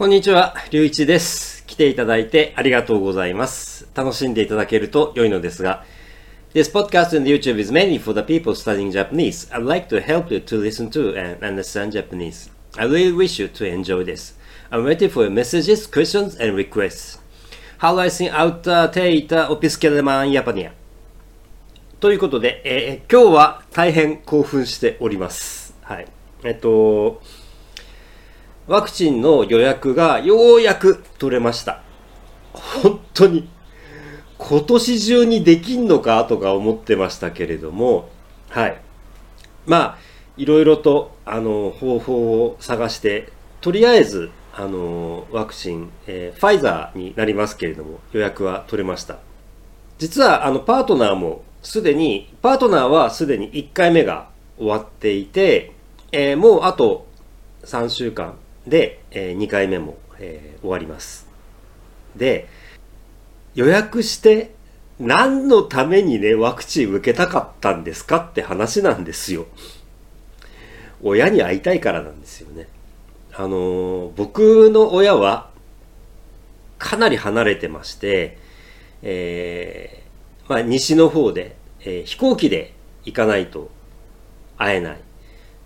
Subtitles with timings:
[0.00, 1.62] こんにちは、りゅういちです。
[1.66, 3.86] 来ていただいてありがとうございます。
[3.94, 5.84] 楽しんでいただけると良いのですが、
[6.54, 9.52] This podcast and YouTube is mainly for the people studying Japanese.
[9.52, 12.50] I'd like to help you to listen to and understand Japanese.
[12.78, 14.34] I really wish you to enjoy this.
[14.70, 17.18] I'm waiting for your messages, questions, and requests.
[17.76, 20.72] How I sing out uh, te ita opiskeleman Japania.
[22.00, 25.74] ということで、えー今日は大変興奮しております。
[25.82, 26.06] はい。
[26.42, 27.20] えっと、
[28.70, 31.82] ワクチンの予約がようやく取れました。
[32.52, 33.48] 本当に、
[34.38, 38.08] 今年中にできんのかとか思ってましたけれども、
[38.48, 38.80] はい。
[39.66, 39.98] まあ、
[40.36, 49.18] いろいろと、あの、方法を探して、とりあえず、あの、ワクチン、えーファイザーになりますけれども、予約は取れました。
[49.98, 54.28] 実は、あの、パートナーもすでに、パートナーはすでに1回目が
[54.58, 55.72] 終わっていて、
[56.12, 57.08] えーもうあと
[57.64, 61.26] 3週間で、え2回目も、えー終わります。
[62.16, 62.48] で、
[63.54, 64.52] 予約して
[64.98, 69.46] 何のためにね、ワクチン受けたかったんですかって話なんですよ。
[71.02, 72.68] 親に会いたいからなんですよね。
[73.32, 75.50] あのー僕の親は
[76.78, 78.38] かなり離れてまして、
[79.02, 83.70] えーまあ、西の方で、えー飛行機で行かないと
[84.58, 85.00] 会えない。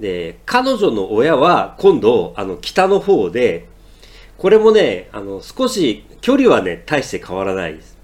[0.00, 3.68] で、彼女の親は今度、あの、北の方で、
[4.38, 7.96] これもね、あの、少し、距離はね、大して変わらないです。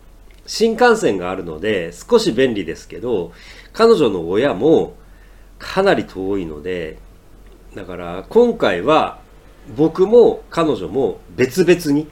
[0.46, 3.32] 新幹線があるので、少し便利ですけど、
[3.72, 4.94] 彼女の親も
[5.58, 6.98] かなり遠いので、
[7.74, 9.20] だから今回は
[9.76, 12.08] 僕も彼女も別々に、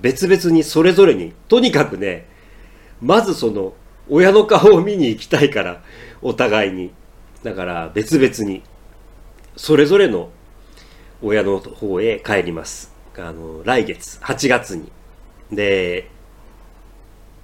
[0.00, 2.26] 別々にそれぞれに、とにかくね、
[3.02, 3.74] まずその
[4.08, 5.82] 親の顔を見に行きたいから、
[6.22, 6.92] お互いに。
[7.42, 8.62] だから別々に、
[9.60, 10.30] それぞれの
[11.20, 12.94] 親の方へ帰ります。
[13.18, 14.90] あの、来月、8月に。
[15.52, 16.08] で、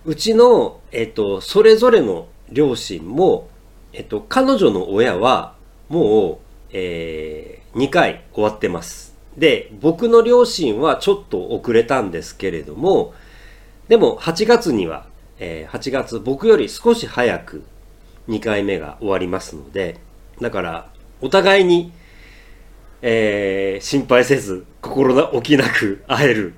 [0.07, 3.51] うちの、えっと、それぞれの両親も、
[3.93, 5.57] えっと、彼女の親は、
[5.91, 9.15] もう、えー、2回終わってます。
[9.37, 13.13] で、僕の両親はちょっと遅れたんですけれども、
[13.89, 15.07] でも8月には、
[15.39, 17.63] えー8月、僕より少し早く
[18.29, 19.99] 2回目が終わりますので、
[20.41, 20.91] だから、
[21.21, 21.93] お互いに、
[23.03, 26.55] えー心配せず、心置きなく会える。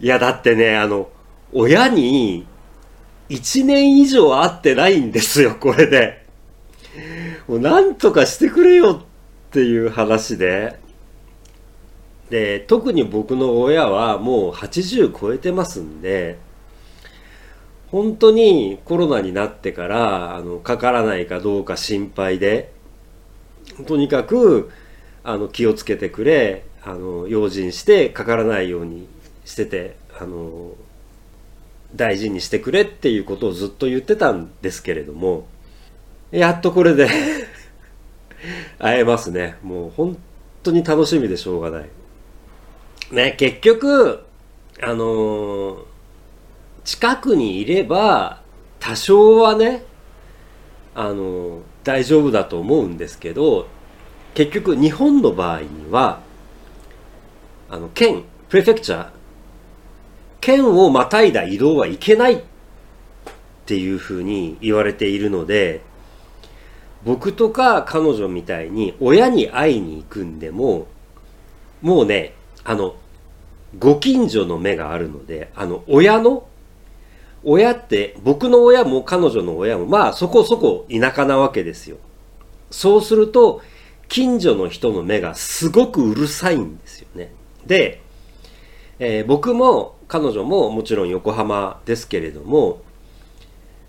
[0.00, 1.08] いや、だってね、あの、
[1.52, 2.46] 親に
[3.28, 6.24] 1年以上会ってないんですよ、これで。
[7.46, 10.78] もうなんとかしてくれよっていう話で。
[12.30, 16.38] で、特に僕の親はもう80超えてますんで、
[17.90, 22.72] 本当にコロナになってから、あの、かからないかどうか心配で、
[23.86, 24.70] とにかく、
[25.24, 29.08] あの、気をつけてくれ、あの、用心してかからないように
[29.44, 30.72] してて、あの、
[31.94, 35.46] 大事にしてくれっていうことをずっと言ってたんですけれども、
[36.30, 37.08] やっとこれで
[38.78, 39.56] 会えますね。
[39.62, 40.18] もう本
[40.62, 41.88] 当に楽しみでしょうがない。
[43.10, 44.20] ね、結局、
[44.80, 45.84] あの
[46.84, 48.42] 近くにいれば、
[48.78, 49.84] 多少はね、
[50.94, 53.68] あの大丈夫だと思うんですけど、
[54.34, 56.20] 結局日本の場合には、
[57.70, 59.10] あの、県、プレフェクチャー、
[60.40, 62.42] 県をまたいだ移動はいけないっ
[63.66, 65.82] ていうふうに言われているので、
[67.04, 70.88] 僕とか彼女みたいに親に会いに行くんでも、
[71.82, 72.34] もうね、
[72.64, 72.96] あの、
[73.78, 76.47] ご近所の目があるので、あの、親の、
[77.44, 81.96] 親って、僕の親も彼女の親も、まあそこそこ田舎なわけですよ。
[82.70, 83.62] そうすると、
[84.08, 87.32] 近所の人の目がすごくうるさいんですよね。
[87.66, 88.02] で、
[88.98, 92.82] えー僕も彼女ももちろん横浜ですけれども、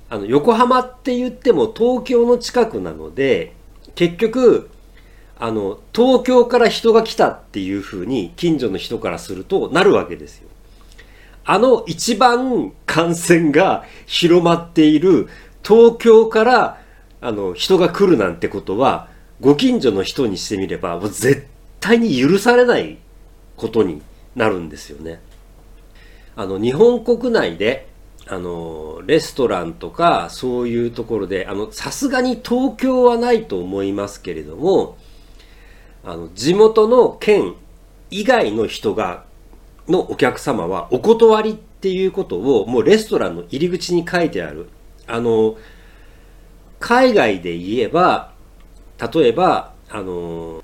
[0.09, 3.53] あの、横浜って言っても東京の近くなので、
[3.95, 4.69] 結局、
[5.37, 10.49] あの、東京から人が来たっていう風に近所の人からするとなるわけですよ。
[11.51, 15.27] あの一番感染が広まっている
[15.63, 16.79] 東京から
[17.21, 19.07] あの人が来るなんてことは
[19.41, 21.47] ご近所の人にしてみればもう絶
[21.79, 22.99] 対に許されない
[23.57, 24.03] ことに
[24.35, 25.21] なるんですよね。
[26.35, 27.89] あの日本国内で
[28.27, 34.99] あのレストランとかそういうところであのさすがに東京はないと思いますけれども
[36.05, 37.55] あの地元の県
[38.11, 39.27] 以外の人が
[39.89, 44.69] のお客様はお断りっていうことをもうレストランの入り口に書いてある。
[45.07, 45.57] あの、
[46.79, 48.31] 海外で言えば、
[49.13, 50.63] 例えば、あの、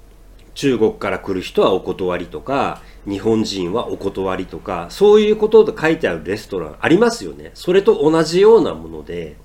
[0.54, 7.52] 中国から来る人はお断りとか、日本人はお断りとか、そういうことで書いてあるレストランありますよね。
[7.54, 9.36] それと同じようなもので、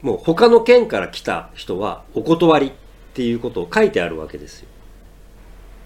[0.00, 2.72] もう他の県から来た人はお断りっ
[3.14, 4.68] ていうことを書いてあるわけですよ。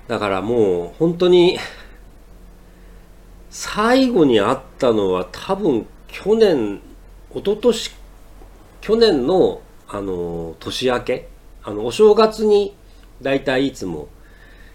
[0.09, 1.59] だからもう本当に
[3.51, 6.81] 最後に会ったのは多分去年、
[7.35, 7.91] 一昨年
[8.81, 11.29] 去年のあの年明け、
[11.63, 12.75] あのお正月に
[13.23, 14.09] 大体いつも、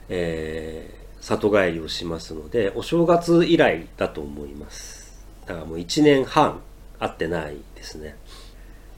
[0.10, 5.24] えー、里帰りをしますので、お正月以来だと思います。
[5.46, 6.62] だからもう1年半
[7.00, 8.16] 会ってないですね。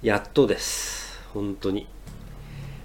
[0.02, 1.20] やっとです。
[1.34, 1.88] 本当に。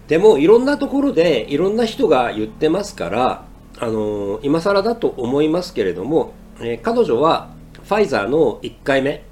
[0.08, 3.44] でもいろんなところでいろんな人が言ってますから、
[3.78, 7.50] あの、今更だと思いますけれども、えー、彼女は
[7.84, 9.22] ファイザーの1回目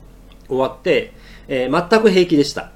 [0.49, 1.13] 終わって、
[1.47, 2.73] えー、全く平気でした。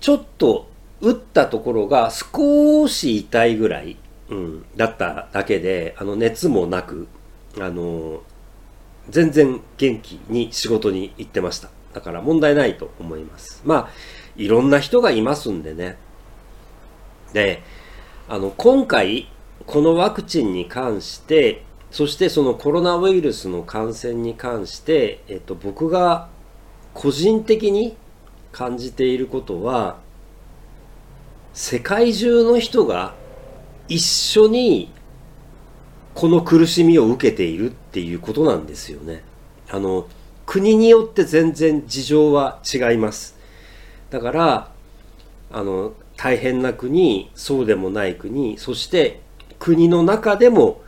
[0.00, 0.68] ちょっと
[1.00, 3.96] 打ったところが少し痛いぐらい、
[4.28, 7.08] うん、だっただけで、あの熱もなく、
[7.60, 8.22] あの
[9.08, 11.70] 全然元気に仕事に行ってました。
[11.94, 13.62] だから問題ないと思います。
[13.64, 13.88] まあ、
[14.36, 15.96] いろんな人がいますんでね。
[17.32, 17.62] で、
[18.28, 19.30] あの、今回、
[19.66, 26.28] このワクチンに関して、そしてそのコロナウイルスの感染に関して、えっと、僕が
[26.94, 27.96] 個人的に
[28.52, 29.98] 感じていることは、
[31.54, 33.14] 世界中の人が
[33.88, 34.92] 一緒に
[36.14, 39.22] この苦しみを受けているっていうことなんですよね。
[39.70, 40.06] あの、
[40.44, 43.36] 国によって全然事情は違います。
[44.10, 44.72] だから、
[45.50, 49.20] あの、大変な国、そうでもない国、そして
[49.58, 50.82] 国の中でも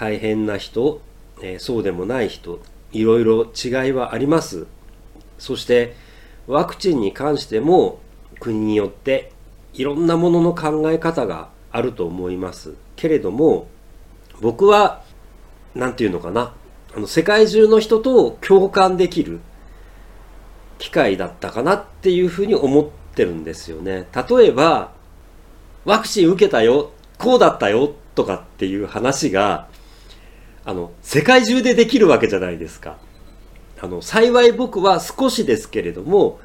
[0.00, 1.02] 大変な人、
[1.42, 2.60] え、そうでもない人、
[2.90, 4.66] いろいろ違いはあります。
[5.38, 5.94] そして
[6.46, 8.00] ワクチンに関しても
[8.40, 9.30] 国によって
[9.74, 12.72] いろんなものの考え方があると思います。
[12.96, 13.66] けれども
[14.40, 15.02] 僕は
[15.74, 16.54] 何て言うのかな
[16.96, 19.40] あの世界中の人と共感できる
[20.78, 24.06] 機会だったかなっていうふうに思ってるんですよね。
[24.28, 24.92] 例えば、
[25.84, 29.68] ワクチン受けたよ、こうだったよ、とかっていう話が、
[30.64, 32.98] あの、世界中でできるわけじゃないですか。
[33.80, 36.40] あの、幸い僕は少しですけれども、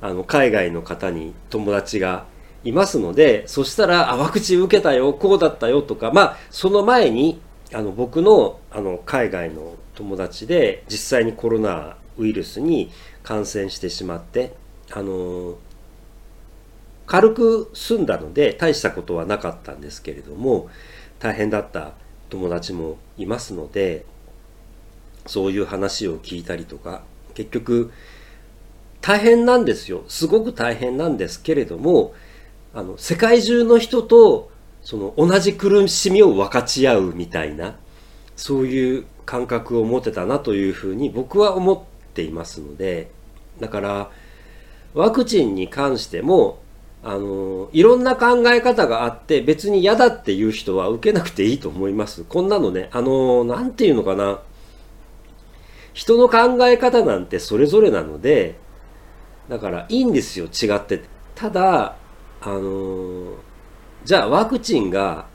[0.00, 2.26] あの、海外の方に友達が
[2.64, 7.40] いますので、そしたら、あ、ワクチン受けたよ、こうだったよとか、まあ、その前に、
[7.72, 12.90] あの、僕の、あの、海外の友達で、実際にコロナウイルスに
[13.22, 14.54] 感染してしまって、
[14.90, 15.58] あの
[17.06, 20.68] 軽く済んだので大したことはなかったんですけれども
[21.18, 21.94] 大変だった
[22.30, 24.04] 友達もいますので
[25.26, 27.02] そういう話を聞いたりとか
[27.34, 27.92] 結局
[29.00, 30.04] 大変なんですよ。
[30.08, 32.14] すごく大変なんですけれども
[32.74, 34.50] あの世界中の人と
[34.82, 37.76] その同じ苦しみを分かち合うみたいな
[38.36, 41.80] そういう感覚を持てたなというふうに僕は思っ
[42.14, 43.10] ていますので
[43.60, 44.10] だから
[44.94, 46.58] ワクチンに関しても
[47.04, 52.24] あのいろんな考え方があって別に嫌だっていう人は受けなくていいと思います。
[52.24, 54.40] こんなのね、あのなんていうのかな。
[55.92, 58.56] 人の考え方なんてそれぞれなので、
[59.48, 61.04] だからいいんですよ、違ってて。
[61.34, 61.96] ただ、
[62.40, 63.34] あの
[64.04, 65.26] じゃあワクチンが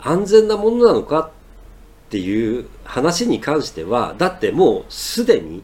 [0.00, 1.30] 安全なものなのかっ
[2.10, 5.62] ていう話に関しては、だってもうすでに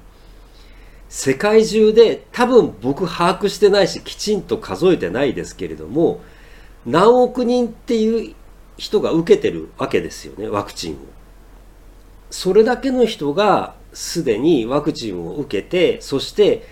[1.16, 6.20] 世界中で多分僕把握してないしきちんと数えてないですけれども
[6.86, 8.34] 何億人っていう
[8.76, 10.96] 人が受けてるわけですよねワクチンを。
[12.30, 16.66] それだけの人がすでにワクチンを受けてそして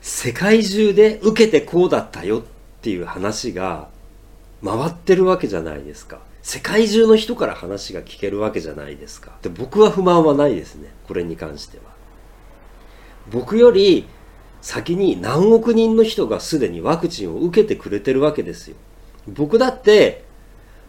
[0.00, 2.42] 世界中で受けてこうだったよっ
[2.80, 3.88] ていう話が
[4.64, 6.20] 回ってるわけじゃないですか。
[6.42, 9.32] 世界中の人から話が聞けるわけじゃないですか。
[9.42, 10.92] で僕は不満はないですね。
[11.08, 11.97] これに関しては。
[13.30, 14.06] 僕より
[14.60, 18.76] 先に何億人の人がすでにワクチンを受けてくれてるわけですよ。
[19.26, 20.24] 僕だって、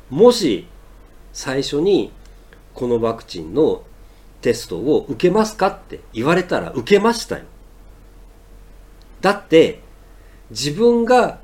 [0.10, 0.68] もし
[1.34, 2.12] 最初に
[2.74, 3.84] このワクチンの
[4.42, 7.44] テストを受けますかって言われたら受けましたよ。
[9.22, 9.82] だって、
[10.50, 11.40] 自分が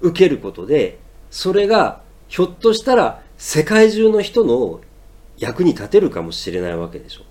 [0.00, 0.98] 受けることで、
[1.30, 4.80] それがひょっとしたら世界中の人の
[5.38, 7.22] 役に立てるかもしれないわけでしょ。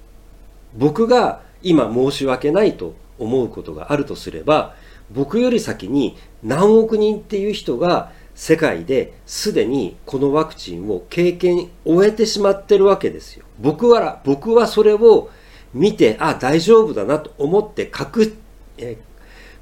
[0.76, 4.76] 僕が今申し訳ないと思うことがあるとすれば
[5.12, 13.46] 僕より先に何億人っていう人が世界ですでにこのワクチンを経験終えてしまってるわけですよ。
[13.60, 15.32] 僕は、僕はそれを
[15.74, 18.38] 見て、あ、大丈夫だなと思って確、
[18.78, 18.98] え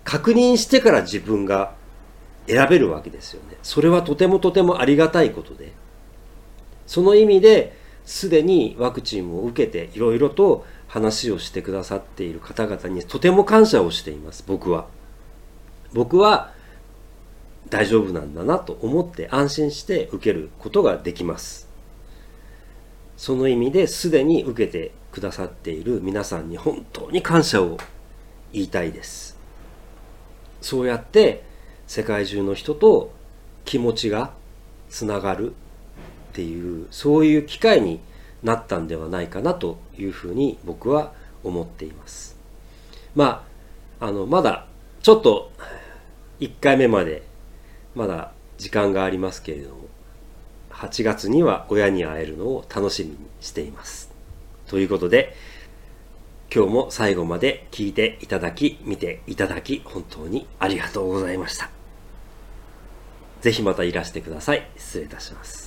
[0.04, 1.74] 確認してから自分が
[2.48, 3.58] 選べるわけですよね。
[3.64, 5.72] それはとてもとてもありがたいことで。
[6.86, 14.44] その意味で、すでにワクチンを受けていろいろと話をしてくださっている方々にとても感謝をしています。
[14.48, 14.88] 僕は。
[15.94, 16.52] 僕は
[17.70, 21.68] 大丈夫なんだなと思って安心して受けることができます。
[23.18, 27.78] その意味ですでに受けてくださっている皆さんに本当に感謝を
[28.52, 29.38] 言いたいです。
[30.62, 31.44] そうやって
[31.88, 33.12] 世界中の人と
[33.64, 34.34] 気持ちが
[34.90, 35.56] つながるっ
[36.34, 38.00] ていうそういう機会に
[38.44, 41.14] なったんではないかなというふうに僕は
[41.44, 42.38] 思っています。
[43.16, 43.46] ま
[44.00, 44.68] ああのまだ
[45.02, 45.52] ちょっと
[46.40, 47.24] 1回目まで
[47.96, 49.86] まだ時間がありますけれども
[50.72, 54.12] 8月には親に会えるのを楽しみにしています。
[54.68, 55.36] ということで
[56.54, 61.70] 今日も最後まで聞いていただき見ていただき本当にありがとうございました。
[63.42, 64.68] ぜひまたいらしてください。
[64.76, 65.65] 失礼いたします。